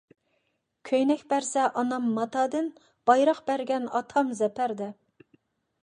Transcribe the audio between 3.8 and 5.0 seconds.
ئاتام زەپەردە.